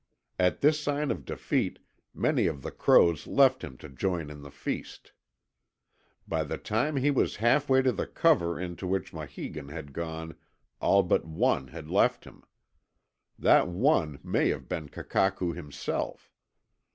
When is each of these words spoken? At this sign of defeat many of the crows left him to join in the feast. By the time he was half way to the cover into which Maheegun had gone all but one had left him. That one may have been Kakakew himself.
At 0.39 0.61
this 0.61 0.79
sign 0.79 1.11
of 1.11 1.25
defeat 1.25 1.77
many 2.11 2.47
of 2.47 2.63
the 2.63 2.71
crows 2.71 3.27
left 3.27 3.63
him 3.63 3.77
to 3.77 3.87
join 3.87 4.31
in 4.31 4.41
the 4.41 4.49
feast. 4.49 5.11
By 6.27 6.43
the 6.43 6.57
time 6.57 6.95
he 6.95 7.11
was 7.11 7.35
half 7.35 7.69
way 7.69 7.83
to 7.83 7.91
the 7.91 8.07
cover 8.07 8.59
into 8.59 8.87
which 8.87 9.13
Maheegun 9.13 9.69
had 9.69 9.93
gone 9.93 10.35
all 10.79 11.03
but 11.03 11.23
one 11.25 11.67
had 11.67 11.87
left 11.87 12.23
him. 12.25 12.43
That 13.37 13.67
one 13.67 14.17
may 14.23 14.49
have 14.49 14.67
been 14.67 14.89
Kakakew 14.89 15.53
himself. 15.55 16.31